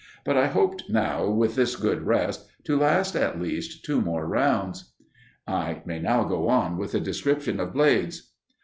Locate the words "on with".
6.49-6.93